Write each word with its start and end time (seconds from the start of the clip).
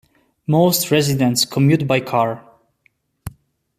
Most 0.47 0.89
residents 0.89 1.45
commute 1.45 1.85
by 1.85 1.99
car. 1.99 2.43